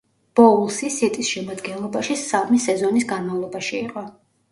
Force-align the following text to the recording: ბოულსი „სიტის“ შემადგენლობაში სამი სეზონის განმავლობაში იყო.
ბოულსი 0.37 0.87
„სიტის“ 0.93 1.27
შემადგენლობაში 1.33 2.17
სამი 2.21 2.61
სეზონის 2.65 3.07
განმავლობაში 3.13 3.79
იყო. 3.83 4.05